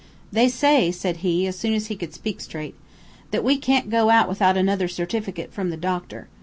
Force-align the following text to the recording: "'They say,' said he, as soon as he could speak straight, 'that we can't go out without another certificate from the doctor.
"'They 0.31 0.49
say,' 0.49 0.91
said 0.91 1.17
he, 1.17 1.45
as 1.45 1.55
soon 1.55 1.75
as 1.75 1.85
he 1.85 1.95
could 1.95 2.11
speak 2.11 2.41
straight, 2.41 2.73
'that 3.29 3.43
we 3.43 3.55
can't 3.55 3.91
go 3.91 4.09
out 4.09 4.27
without 4.27 4.57
another 4.57 4.87
certificate 4.87 5.53
from 5.53 5.69
the 5.69 5.77
doctor. 5.77 6.27